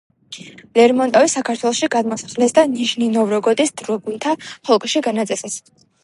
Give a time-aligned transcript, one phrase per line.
[0.77, 4.33] ლერმონტოვი საქართველოში გადმოასახლეს და ნიჟნი-ნოვგოროდის დრაგუნთა
[4.71, 5.59] პოლკში განაწესეს.